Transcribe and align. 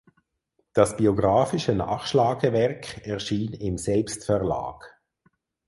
Das 0.73 0.97
biografische 0.97 1.75
Nachschlagewerk 1.75 3.05
erschien 3.05 3.53
im 3.53 3.77
Selbstverlag. 3.77 4.99